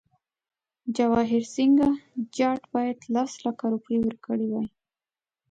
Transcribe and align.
جواهرسینګه 0.95 1.89
جاټ 2.35 2.61
باید 2.73 2.99
لس 3.13 3.31
لکه 3.45 3.63
روپۍ 3.73 3.97
ورکړي 4.01 4.47
وای. 4.49 4.67